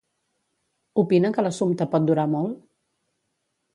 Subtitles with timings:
[1.01, 2.57] Opina que l'assumpte pot durar molt?